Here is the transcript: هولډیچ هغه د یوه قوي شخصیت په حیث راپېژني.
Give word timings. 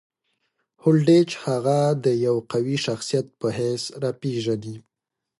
هولډیچ 0.81 1.31
هغه 1.45 1.79
د 2.03 2.05
یوه 2.25 2.41
قوي 2.51 2.77
شخصیت 2.85 3.25
په 3.39 3.47
حیث 3.57 3.83
راپېژني. 4.03 4.75